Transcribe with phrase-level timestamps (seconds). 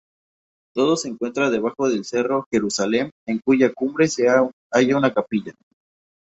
[0.73, 5.53] Todo se encuentra debajo del Cerro Jerusalem en cuya cumbre se haya una capilla.